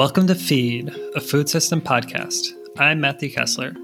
Welcome 0.00 0.28
to 0.28 0.34
Feed, 0.34 0.88
a 1.14 1.20
food 1.20 1.50
system 1.50 1.82
podcast. 1.82 2.54
I'm 2.78 3.02
Matthew 3.02 3.30
Kessler. 3.30 3.76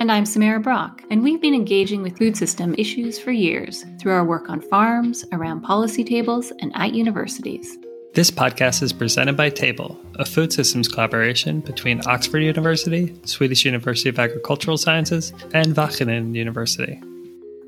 And 0.00 0.10
I'm 0.10 0.24
Samara 0.24 0.60
Brock, 0.60 1.02
and 1.10 1.22
we've 1.22 1.42
been 1.42 1.52
engaging 1.52 2.00
with 2.00 2.16
food 2.16 2.38
system 2.38 2.74
issues 2.78 3.18
for 3.18 3.32
years 3.32 3.84
through 4.00 4.12
our 4.12 4.24
work 4.24 4.48
on 4.48 4.62
farms, 4.62 5.26
around 5.30 5.60
policy 5.60 6.04
tables, 6.04 6.54
and 6.60 6.72
at 6.74 6.94
universities. 6.94 7.76
This 8.14 8.30
podcast 8.30 8.82
is 8.82 8.94
presented 8.94 9.36
by 9.36 9.50
Table, 9.50 10.00
a 10.14 10.24
food 10.24 10.54
systems 10.54 10.88
collaboration 10.88 11.60
between 11.60 12.00
Oxford 12.06 12.38
University, 12.38 13.14
Swedish 13.26 13.66
University 13.66 14.08
of 14.08 14.18
Agricultural 14.18 14.78
Sciences, 14.78 15.34
and 15.52 15.74
Wageningen 15.74 16.34
University. 16.34 16.98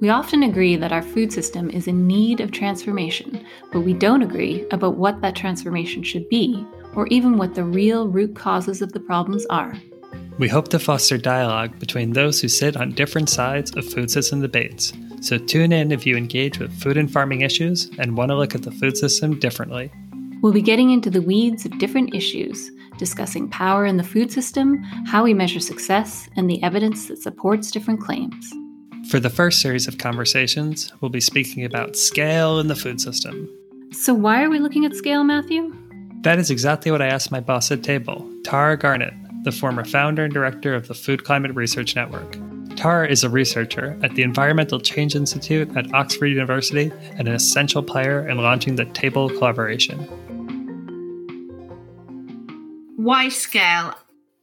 We 0.00 0.10
often 0.10 0.44
agree 0.44 0.76
that 0.76 0.92
our 0.92 1.02
food 1.02 1.32
system 1.32 1.68
is 1.70 1.88
in 1.88 2.06
need 2.06 2.38
of 2.38 2.52
transformation, 2.52 3.44
but 3.72 3.80
we 3.80 3.92
don't 3.92 4.22
agree 4.22 4.64
about 4.70 4.96
what 4.96 5.20
that 5.22 5.34
transformation 5.34 6.04
should 6.04 6.28
be, 6.28 6.64
or 6.94 7.06
even 7.08 7.38
what 7.38 7.54
the 7.54 7.64
real 7.64 8.08
root 8.08 8.34
causes 8.34 8.82
of 8.82 8.92
the 8.92 9.00
problems 9.00 9.46
are. 9.46 9.74
We 10.38 10.48
hope 10.48 10.68
to 10.68 10.78
foster 10.78 11.18
dialogue 11.18 11.78
between 11.80 12.12
those 12.12 12.40
who 12.40 12.48
sit 12.48 12.76
on 12.76 12.92
different 12.92 13.28
sides 13.28 13.74
of 13.76 13.84
food 13.84 14.10
system 14.10 14.40
debates. 14.40 14.92
So 15.20 15.36
tune 15.36 15.72
in 15.72 15.90
if 15.90 16.06
you 16.06 16.16
engage 16.16 16.58
with 16.60 16.72
food 16.80 16.96
and 16.96 17.10
farming 17.10 17.40
issues 17.40 17.90
and 17.98 18.16
want 18.16 18.30
to 18.30 18.36
look 18.36 18.54
at 18.54 18.62
the 18.62 18.70
food 18.70 18.96
system 18.96 19.38
differently. 19.40 19.90
We'll 20.40 20.52
be 20.52 20.62
getting 20.62 20.90
into 20.90 21.10
the 21.10 21.22
weeds 21.22 21.64
of 21.64 21.76
different 21.78 22.14
issues, 22.14 22.70
discussing 22.98 23.48
power 23.48 23.84
in 23.84 23.96
the 23.96 24.04
food 24.04 24.30
system, 24.30 24.80
how 25.06 25.24
we 25.24 25.34
measure 25.34 25.58
success, 25.58 26.28
and 26.36 26.48
the 26.48 26.62
evidence 26.62 27.08
that 27.08 27.18
supports 27.18 27.72
different 27.72 28.00
claims. 28.00 28.52
For 29.10 29.18
the 29.18 29.30
first 29.30 29.60
series 29.60 29.88
of 29.88 29.98
conversations, 29.98 30.92
we'll 31.00 31.08
be 31.08 31.20
speaking 31.20 31.64
about 31.64 31.96
scale 31.96 32.60
in 32.60 32.68
the 32.68 32.76
food 32.76 33.00
system. 33.00 33.48
So, 33.90 34.14
why 34.14 34.44
are 34.44 34.50
we 34.50 34.58
looking 34.58 34.84
at 34.84 34.94
scale, 34.94 35.24
Matthew? 35.24 35.74
That 36.22 36.40
is 36.40 36.50
exactly 36.50 36.90
what 36.90 37.00
I 37.00 37.06
asked 37.06 37.30
my 37.30 37.38
boss 37.38 37.70
at 37.70 37.84
table, 37.84 38.28
Tara 38.42 38.76
Garnett, 38.76 39.14
the 39.44 39.52
former 39.52 39.84
founder 39.84 40.24
and 40.24 40.34
director 40.34 40.74
of 40.74 40.88
the 40.88 40.94
Food 40.94 41.22
Climate 41.22 41.54
Research 41.54 41.94
Network. 41.94 42.36
Tara 42.74 43.08
is 43.08 43.22
a 43.22 43.30
researcher 43.30 43.96
at 44.02 44.16
the 44.16 44.22
Environmental 44.22 44.80
Change 44.80 45.14
Institute 45.14 45.74
at 45.76 45.94
Oxford 45.94 46.26
University 46.26 46.92
and 47.16 47.28
an 47.28 47.34
essential 47.34 47.84
player 47.84 48.28
in 48.28 48.38
launching 48.38 48.74
the 48.74 48.84
Table 48.86 49.28
collaboration. 49.28 49.98
Why 52.96 53.28
scale? 53.28 53.94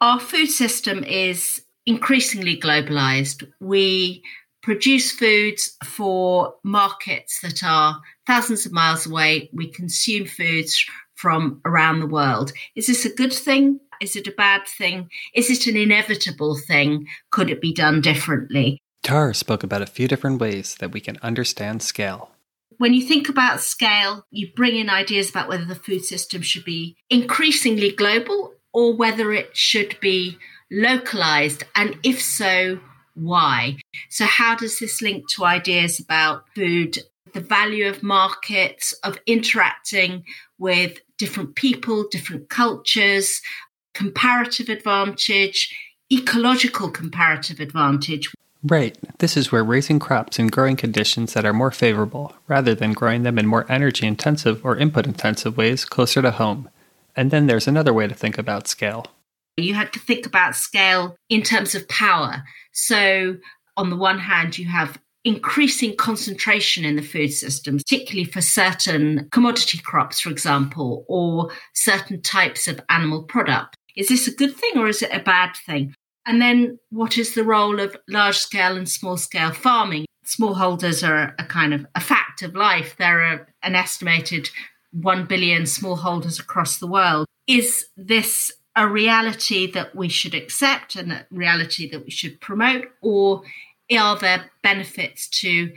Our 0.00 0.20
food 0.20 0.46
system 0.46 1.02
is 1.02 1.62
increasingly 1.84 2.56
globalized. 2.56 3.44
We 3.60 4.22
produce 4.62 5.10
foods 5.10 5.76
for 5.84 6.54
markets 6.62 7.40
that 7.40 7.64
are 7.64 8.00
thousands 8.26 8.66
of 8.66 8.72
miles 8.72 9.06
away. 9.06 9.50
We 9.52 9.68
consume 9.70 10.26
foods 10.26 10.84
from 11.16 11.60
around 11.64 12.00
the 12.00 12.06
world. 12.06 12.52
Is 12.74 12.86
this 12.86 13.04
a 13.04 13.14
good 13.14 13.32
thing? 13.32 13.80
Is 14.00 14.16
it 14.16 14.26
a 14.26 14.32
bad 14.32 14.66
thing? 14.66 15.08
Is 15.34 15.50
it 15.50 15.66
an 15.66 15.76
inevitable 15.76 16.56
thing? 16.56 17.06
Could 17.30 17.50
it 17.50 17.60
be 17.60 17.72
done 17.72 18.00
differently? 18.00 18.78
Tara 19.02 19.34
spoke 19.34 19.62
about 19.62 19.82
a 19.82 19.86
few 19.86 20.08
different 20.08 20.40
ways 20.40 20.76
that 20.80 20.92
we 20.92 21.00
can 21.00 21.18
understand 21.22 21.82
scale. 21.82 22.30
When 22.78 22.92
you 22.92 23.06
think 23.06 23.28
about 23.28 23.60
scale, 23.60 24.26
you 24.30 24.48
bring 24.54 24.76
in 24.76 24.90
ideas 24.90 25.30
about 25.30 25.48
whether 25.48 25.64
the 25.64 25.74
food 25.74 26.04
system 26.04 26.42
should 26.42 26.64
be 26.64 26.96
increasingly 27.08 27.90
global 27.90 28.52
or 28.72 28.94
whether 28.94 29.32
it 29.32 29.56
should 29.56 29.98
be 30.00 30.36
localized, 30.70 31.64
and 31.74 31.98
if 32.02 32.20
so, 32.20 32.78
why? 33.14 33.78
So, 34.10 34.26
how 34.26 34.54
does 34.54 34.78
this 34.78 35.00
link 35.00 35.28
to 35.30 35.44
ideas 35.44 35.98
about 35.98 36.44
food, 36.54 36.98
the 37.32 37.40
value 37.40 37.88
of 37.88 38.02
markets, 38.02 38.92
of 39.02 39.18
interacting 39.26 40.24
with 40.58 41.00
different 41.18 41.54
people, 41.54 42.06
different 42.08 42.48
cultures, 42.48 43.40
comparative 43.94 44.68
advantage, 44.68 45.74
ecological 46.12 46.90
comparative 46.90 47.60
advantage? 47.60 48.30
Right. 48.62 48.96
This 49.18 49.36
is 49.36 49.52
where 49.52 49.62
raising 49.62 49.98
crops 49.98 50.38
in 50.38 50.48
growing 50.48 50.76
conditions 50.76 51.34
that 51.34 51.44
are 51.44 51.52
more 51.52 51.70
favorable, 51.70 52.34
rather 52.48 52.74
than 52.74 52.92
growing 52.92 53.22
them 53.22 53.38
in 53.38 53.46
more 53.46 53.70
energy 53.70 54.06
intensive 54.06 54.64
or 54.64 54.76
input 54.76 55.06
intensive 55.06 55.56
ways 55.56 55.84
closer 55.84 56.20
to 56.22 56.32
home. 56.32 56.68
And 57.14 57.30
then 57.30 57.46
there's 57.46 57.68
another 57.68 57.92
way 57.92 58.06
to 58.06 58.14
think 58.14 58.38
about 58.38 58.66
scale. 58.66 59.06
You 59.56 59.74
had 59.74 59.92
to 59.94 59.98
think 59.98 60.26
about 60.26 60.56
scale 60.56 61.16
in 61.28 61.42
terms 61.42 61.74
of 61.74 61.88
power. 61.88 62.42
So, 62.72 63.36
on 63.76 63.90
the 63.90 63.96
one 63.96 64.18
hand, 64.18 64.58
you 64.58 64.68
have 64.68 64.98
increasing 65.26 65.96
concentration 65.96 66.84
in 66.84 66.94
the 66.94 67.02
food 67.02 67.32
system, 67.32 67.78
particularly 67.78 68.24
for 68.24 68.40
certain 68.40 69.28
commodity 69.32 69.78
crops, 69.78 70.20
for 70.20 70.30
example, 70.30 71.04
or 71.08 71.50
certain 71.74 72.22
types 72.22 72.68
of 72.68 72.80
animal 72.90 73.24
product. 73.24 73.76
Is 73.96 74.06
this 74.06 74.28
a 74.28 74.34
good 74.34 74.54
thing 74.54 74.78
or 74.78 74.86
is 74.86 75.02
it 75.02 75.10
a 75.12 75.18
bad 75.18 75.56
thing? 75.66 75.92
And 76.26 76.40
then, 76.40 76.78
what 76.90 77.18
is 77.18 77.34
the 77.34 77.42
role 77.42 77.80
of 77.80 77.96
large 78.08 78.36
scale 78.36 78.76
and 78.76 78.88
small 78.88 79.16
scale 79.16 79.52
farming? 79.52 80.06
Smallholders 80.24 81.06
are 81.06 81.34
a 81.38 81.44
kind 81.44 81.74
of 81.74 81.84
a 81.96 82.00
fact 82.00 82.42
of 82.42 82.54
life. 82.54 82.94
There 82.96 83.20
are 83.20 83.48
an 83.64 83.74
estimated 83.74 84.48
1 84.92 85.26
billion 85.26 85.62
smallholders 85.62 86.40
across 86.40 86.78
the 86.78 86.86
world. 86.86 87.26
Is 87.48 87.86
this 87.96 88.52
a 88.76 88.86
reality 88.86 89.70
that 89.72 89.96
we 89.96 90.08
should 90.08 90.34
accept 90.34 90.94
and 90.94 91.10
a 91.10 91.26
reality 91.30 91.90
that 91.90 92.04
we 92.04 92.10
should 92.10 92.40
promote, 92.40 92.84
or 93.02 93.42
are 93.94 94.18
there 94.18 94.50
benefits 94.62 95.28
to 95.28 95.72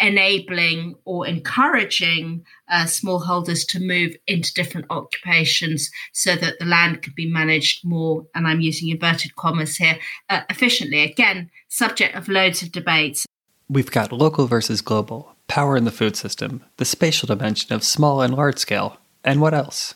enabling 0.00 0.96
or 1.04 1.26
encouraging 1.26 2.44
uh, 2.68 2.84
smallholders 2.84 3.66
to 3.68 3.78
move 3.78 4.16
into 4.26 4.52
different 4.52 4.86
occupations 4.90 5.90
so 6.12 6.34
that 6.34 6.58
the 6.58 6.64
land 6.64 7.02
could 7.02 7.14
be 7.14 7.30
managed 7.30 7.84
more, 7.84 8.26
and 8.34 8.46
I'm 8.48 8.60
using 8.60 8.88
inverted 8.88 9.36
commas 9.36 9.76
here, 9.76 9.98
uh, 10.28 10.40
efficiently? 10.50 11.02
Again, 11.02 11.50
subject 11.68 12.16
of 12.16 12.28
loads 12.28 12.62
of 12.62 12.72
debates. 12.72 13.26
We've 13.68 13.90
got 13.90 14.12
local 14.12 14.46
versus 14.46 14.80
global, 14.80 15.34
power 15.46 15.76
in 15.76 15.84
the 15.84 15.92
food 15.92 16.16
system, 16.16 16.64
the 16.78 16.84
spatial 16.84 17.28
dimension 17.28 17.72
of 17.72 17.84
small 17.84 18.20
and 18.22 18.34
large 18.34 18.58
scale, 18.58 18.98
and 19.24 19.40
what 19.40 19.54
else? 19.54 19.94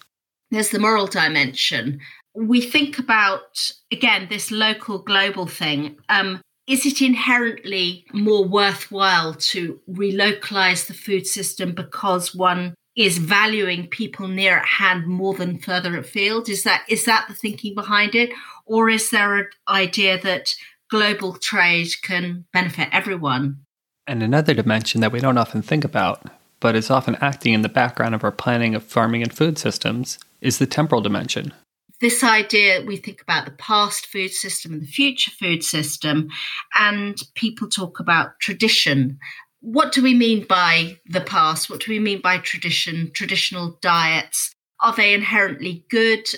There's 0.52 0.70
the 0.70 0.78
moral 0.78 1.08
dimension 1.08 2.00
we 2.36 2.60
think 2.60 2.98
about 2.98 3.72
again 3.90 4.26
this 4.28 4.50
local 4.50 4.98
global 4.98 5.46
thing 5.46 5.96
um, 6.08 6.40
is 6.66 6.84
it 6.84 7.00
inherently 7.00 8.04
more 8.12 8.44
worthwhile 8.44 9.34
to 9.34 9.80
relocalize 9.90 10.86
the 10.86 10.94
food 10.94 11.26
system 11.26 11.72
because 11.72 12.34
one 12.34 12.74
is 12.96 13.18
valuing 13.18 13.86
people 13.86 14.26
near 14.26 14.58
at 14.58 14.66
hand 14.66 15.06
more 15.06 15.34
than 15.34 15.58
further 15.58 15.96
afield? 15.96 16.48
Is 16.48 16.64
that 16.64 16.84
is 16.88 17.04
that 17.04 17.26
the 17.28 17.34
thinking 17.34 17.74
behind 17.74 18.14
it? 18.14 18.30
Or 18.64 18.88
is 18.88 19.10
there 19.10 19.36
an 19.36 19.48
idea 19.68 20.20
that 20.22 20.54
global 20.90 21.34
trade 21.34 21.88
can 22.02 22.46
benefit 22.52 22.88
everyone? 22.90 23.60
And 24.06 24.22
another 24.22 24.54
dimension 24.54 25.00
that 25.00 25.12
we 25.12 25.20
don't 25.20 25.38
often 25.38 25.62
think 25.62 25.84
about 25.84 26.26
but 26.58 26.74
is 26.74 26.90
often 26.90 27.16
acting 27.20 27.52
in 27.52 27.62
the 27.62 27.68
background 27.68 28.14
of 28.14 28.24
our 28.24 28.32
planning 28.32 28.74
of 28.74 28.82
farming 28.82 29.22
and 29.22 29.32
food 29.32 29.58
systems 29.58 30.18
is 30.40 30.58
the 30.58 30.66
temporal 30.66 31.02
dimension 31.02 31.52
this 32.00 32.22
idea 32.22 32.84
we 32.84 32.96
think 32.96 33.22
about 33.22 33.44
the 33.46 33.52
past 33.52 34.06
food 34.06 34.30
system 34.30 34.72
and 34.72 34.82
the 34.82 34.86
future 34.86 35.30
food 35.30 35.62
system, 35.64 36.28
and 36.74 37.16
people 37.34 37.68
talk 37.68 38.00
about 38.00 38.38
tradition. 38.40 39.18
What 39.60 39.92
do 39.92 40.02
we 40.02 40.14
mean 40.14 40.44
by 40.46 40.98
the 41.06 41.20
past? 41.20 41.70
What 41.70 41.80
do 41.80 41.90
we 41.90 41.98
mean 41.98 42.20
by 42.20 42.38
tradition, 42.38 43.10
traditional 43.12 43.78
diets? 43.80 44.54
Are 44.80 44.94
they 44.94 45.14
inherently 45.14 45.84
good, 45.90 46.28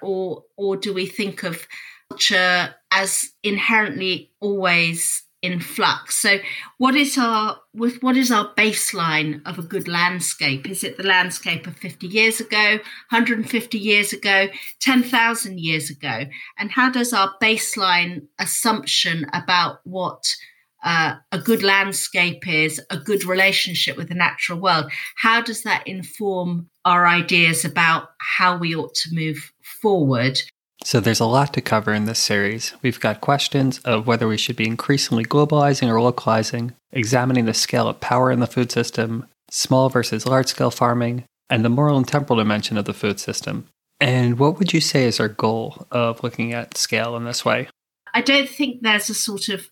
or, 0.00 0.44
or 0.56 0.76
do 0.76 0.94
we 0.94 1.06
think 1.06 1.42
of 1.42 1.66
culture 2.10 2.74
as 2.92 3.30
inherently 3.42 4.30
always 4.40 5.24
in 5.42 5.60
flux. 5.60 6.16
So 6.20 6.38
what 6.78 6.96
is 6.96 7.16
our 7.16 7.58
with 7.72 8.02
what 8.02 8.16
is 8.16 8.30
our 8.30 8.52
baseline 8.54 9.40
of 9.46 9.58
a 9.58 9.62
good 9.62 9.86
landscape? 9.86 10.68
Is 10.68 10.82
it 10.82 10.96
the 10.96 11.06
landscape 11.06 11.66
of 11.66 11.76
50 11.76 12.06
years 12.06 12.40
ago, 12.40 12.78
150 13.10 13.78
years 13.78 14.12
ago, 14.12 14.48
10,000 14.80 15.60
years 15.60 15.90
ago? 15.90 16.24
And 16.58 16.70
how 16.70 16.90
does 16.90 17.12
our 17.12 17.34
baseline 17.40 18.26
assumption 18.38 19.26
about 19.32 19.80
what 19.84 20.24
uh, 20.84 21.16
a 21.32 21.38
good 21.38 21.62
landscape 21.62 22.46
is, 22.46 22.80
a 22.90 22.96
good 22.96 23.24
relationship 23.24 23.96
with 23.96 24.08
the 24.08 24.14
natural 24.14 24.60
world, 24.60 24.90
how 25.16 25.40
does 25.40 25.62
that 25.62 25.86
inform 25.86 26.68
our 26.84 27.06
ideas 27.06 27.64
about 27.64 28.10
how 28.20 28.56
we 28.56 28.74
ought 28.74 28.94
to 28.94 29.14
move 29.14 29.52
forward? 29.82 30.40
So 30.84 31.00
there's 31.00 31.20
a 31.20 31.26
lot 31.26 31.52
to 31.54 31.60
cover 31.60 31.92
in 31.92 32.04
this 32.04 32.18
series. 32.18 32.72
We've 32.82 33.00
got 33.00 33.20
questions 33.20 33.78
of 33.80 34.06
whether 34.06 34.28
we 34.28 34.38
should 34.38 34.56
be 34.56 34.66
increasingly 34.66 35.24
globalizing 35.24 35.88
or 35.88 36.00
localizing, 36.00 36.72
examining 36.92 37.44
the 37.44 37.54
scale 37.54 37.88
of 37.88 38.00
power 38.00 38.30
in 38.30 38.40
the 38.40 38.46
food 38.46 38.70
system, 38.70 39.26
small 39.50 39.88
versus 39.88 40.26
large 40.26 40.46
scale 40.46 40.70
farming, 40.70 41.24
and 41.50 41.64
the 41.64 41.68
moral 41.68 41.96
and 41.96 42.06
temporal 42.06 42.38
dimension 42.38 42.78
of 42.78 42.84
the 42.84 42.94
food 42.94 43.18
system. 43.18 43.66
And 44.00 44.38
what 44.38 44.58
would 44.58 44.72
you 44.72 44.80
say 44.80 45.04
is 45.04 45.18
our 45.18 45.28
goal 45.28 45.86
of 45.90 46.22
looking 46.22 46.52
at 46.52 46.76
scale 46.76 47.16
in 47.16 47.24
this 47.24 47.44
way? 47.44 47.68
I 48.14 48.20
don't 48.20 48.48
think 48.48 48.82
there's 48.82 49.10
a 49.10 49.14
sort 49.14 49.48
of 49.48 49.68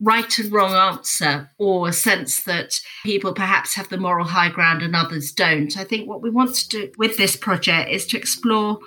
right 0.00 0.38
and 0.38 0.52
wrong 0.52 0.72
answer 0.72 1.50
or 1.58 1.88
a 1.88 1.92
sense 1.92 2.42
that 2.44 2.80
people 3.04 3.34
perhaps 3.34 3.74
have 3.74 3.88
the 3.88 3.98
moral 3.98 4.26
high 4.26 4.48
ground 4.48 4.82
and 4.82 4.94
others 4.94 5.32
don't. 5.32 5.76
I 5.76 5.84
think 5.84 6.08
what 6.08 6.22
we 6.22 6.30
want 6.30 6.54
to 6.54 6.68
do 6.68 6.92
with 6.96 7.16
this 7.16 7.36
project 7.36 7.90
is 7.90 8.06
to 8.06 8.16
explore 8.16 8.78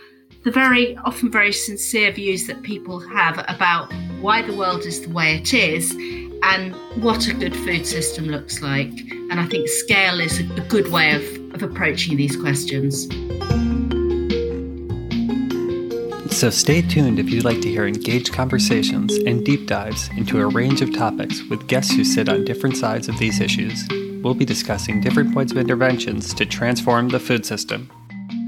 the 0.43 0.51
very 0.51 0.97
often 0.97 1.31
very 1.31 1.53
sincere 1.53 2.11
views 2.11 2.47
that 2.47 2.63
people 2.63 2.99
have 2.99 3.43
about 3.47 3.93
why 4.21 4.41
the 4.41 4.55
world 4.55 4.85
is 4.85 5.01
the 5.01 5.09
way 5.09 5.35
it 5.35 5.53
is 5.53 5.91
and 6.43 6.73
what 7.03 7.27
a 7.27 7.33
good 7.33 7.55
food 7.55 7.85
system 7.85 8.25
looks 8.25 8.61
like. 8.61 8.89
And 9.29 9.39
I 9.39 9.45
think 9.45 9.67
scale 9.67 10.19
is 10.19 10.39
a, 10.39 10.43
good 10.67 10.91
way 10.91 11.13
of, 11.13 11.53
of 11.53 11.61
approaching 11.61 12.17
these 12.17 12.35
questions. 12.35 13.07
So 16.35 16.49
stay 16.49 16.81
tuned 16.81 17.19
if 17.19 17.29
you'd 17.29 17.43
like 17.43 17.61
to 17.61 17.69
hear 17.69 17.85
engaged 17.85 18.33
conversations 18.33 19.13
and 19.13 19.45
deep 19.45 19.67
dives 19.67 20.09
into 20.17 20.41
a 20.41 20.47
range 20.47 20.81
of 20.81 20.91
topics 20.91 21.43
with 21.49 21.67
guests 21.67 21.93
who 21.93 22.03
sit 22.03 22.29
on 22.29 22.45
different 22.45 22.77
sides 22.77 23.07
of 23.07 23.19
these 23.19 23.39
issues. 23.39 23.87
We'll 24.23 24.33
be 24.33 24.45
discussing 24.45 25.01
different 25.01 25.35
points 25.35 25.51
of 25.51 25.59
interventions 25.59 26.33
to 26.33 26.45
transform 26.47 27.09
the 27.09 27.19
food 27.19 27.45
system. 27.45 27.91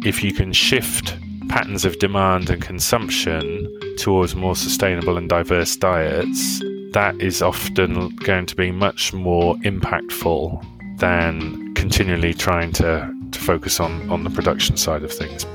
If 0.03 0.23
you 0.23 0.33
can 0.33 0.53
shift 0.53 1.15
patterns 1.53 1.85
of 1.85 2.00
demand 2.00 2.50
and 2.50 2.63
consumption 2.63 3.71
towards 4.00 4.35
more 4.35 4.55
sustainable 4.55 5.19
and 5.19 5.29
diverse 5.29 5.75
diets, 5.75 6.59
that 6.94 7.15
is 7.21 7.44
often 7.44 8.09
going 8.15 8.47
to 8.47 8.55
be 8.55 8.71
much 8.71 9.13
more 9.13 9.53
impactful 9.57 10.65
than 10.97 11.71
continually 11.75 12.33
trying 12.33 12.71
to, 12.71 13.07
to 13.29 13.39
focus 13.39 13.79
on, 13.79 14.09
on 14.09 14.23
the 14.23 14.31
production 14.31 14.75
side 14.75 15.03
of 15.03 15.11
things. 15.13 15.45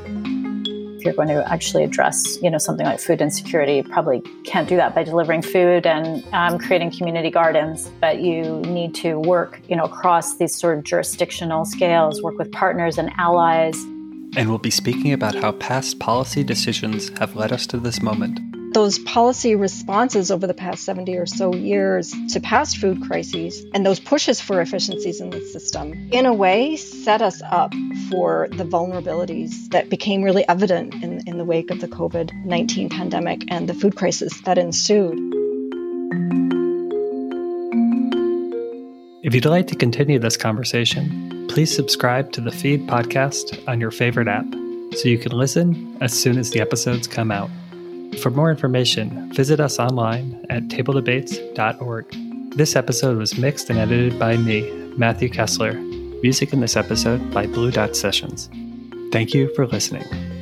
If 0.98 1.04
you're 1.04 1.14
going 1.14 1.30
to 1.30 1.52
actually 1.52 1.82
address, 1.82 2.40
you 2.40 2.48
know, 2.48 2.58
something 2.58 2.86
like 2.86 3.00
food 3.00 3.20
insecurity, 3.20 3.74
you 3.74 3.82
probably 3.82 4.20
can't 4.44 4.68
do 4.68 4.76
that 4.76 4.94
by 4.94 5.02
delivering 5.02 5.42
food 5.42 5.84
and 5.84 6.24
um, 6.32 6.60
creating 6.60 6.92
community 6.92 7.30
gardens. 7.30 7.88
But 8.00 8.20
you 8.20 8.60
need 8.60 8.94
to 8.96 9.18
work, 9.18 9.60
you 9.66 9.74
know, 9.74 9.82
across 9.82 10.36
these 10.36 10.54
sort 10.54 10.78
of 10.78 10.84
jurisdictional 10.84 11.64
scales, 11.64 12.22
work 12.22 12.38
with 12.38 12.52
partners 12.52 12.98
and 12.98 13.10
allies. 13.18 13.84
And 14.38 14.48
we'll 14.48 14.58
be 14.58 14.70
speaking 14.70 15.12
about 15.12 15.34
how 15.34 15.50
past 15.50 15.98
policy 15.98 16.44
decisions 16.44 17.08
have 17.18 17.34
led 17.34 17.50
us 17.50 17.66
to 17.66 17.76
this 17.76 18.00
moment 18.00 18.38
those 18.72 18.98
policy 19.00 19.56
responses 19.56 20.30
over 20.30 20.46
the 20.46 20.54
past 20.54 20.84
70 20.84 21.16
or 21.16 21.26
so 21.26 21.54
years 21.54 22.14
to 22.28 22.38
past 22.38 22.76
food 22.76 23.02
crises 23.02 23.64
and 23.74 23.84
those 23.84 23.98
pushes 23.98 24.40
for 24.40 24.60
efficiencies 24.60 25.20
in 25.20 25.30
the 25.30 25.40
system, 25.40 26.08
in 26.12 26.26
a 26.26 26.32
way, 26.32 26.76
set 26.76 27.20
us 27.20 27.42
up 27.50 27.72
for 28.10 28.46
the 28.52 28.64
vulnerabilities 28.64 29.70
that 29.70 29.88
became 29.88 30.22
really 30.22 30.46
evident 30.48 30.94
in, 31.02 31.26
in 31.26 31.38
the 31.38 31.44
wake 31.44 31.70
of 31.72 31.80
the 31.80 31.88
COVID 31.88 32.32
19 32.44 32.90
pandemic 32.90 33.42
and 33.48 33.68
the 33.68 33.74
food 33.74 33.96
crisis 33.96 34.40
that 34.42 34.58
ensued. 34.58 35.18
If 39.24 39.34
you'd 39.34 39.46
like 39.46 39.66
to 39.68 39.74
continue 39.74 40.20
this 40.20 40.36
conversation, 40.36 41.27
please 41.58 41.74
subscribe 41.74 42.30
to 42.30 42.40
the 42.40 42.52
Feed 42.52 42.86
podcast 42.86 43.66
on 43.66 43.80
your 43.80 43.90
favorite 43.90 44.28
app 44.28 44.46
so 44.94 45.08
you 45.08 45.18
can 45.18 45.32
listen 45.32 45.98
as 46.00 46.16
soon 46.16 46.38
as 46.38 46.52
the 46.52 46.60
episodes 46.60 47.08
come 47.08 47.32
out. 47.32 47.50
For 48.22 48.30
more 48.30 48.48
information, 48.48 49.32
visit 49.32 49.58
us 49.58 49.80
online 49.80 50.46
at 50.50 50.68
tabledebates.org. 50.68 52.54
This 52.56 52.76
episode 52.76 53.18
was 53.18 53.36
mixed 53.38 53.70
and 53.70 53.78
edited 53.80 54.20
by 54.20 54.36
me, 54.36 54.70
Matthew 54.96 55.30
Kessler. 55.30 55.72
Music 55.72 56.52
in 56.52 56.60
this 56.60 56.76
episode 56.76 57.34
by 57.34 57.48
Blue 57.48 57.72
Dot 57.72 57.96
Sessions. 57.96 58.48
Thank 59.10 59.34
you 59.34 59.52
for 59.56 59.66
listening. 59.66 60.37